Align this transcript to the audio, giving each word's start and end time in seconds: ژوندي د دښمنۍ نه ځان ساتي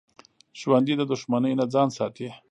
ژوندي 0.59 0.93
د 0.97 1.01
دښمنۍ 1.11 1.53
نه 1.59 1.65
ځان 1.73 1.89
ساتي 1.97 2.27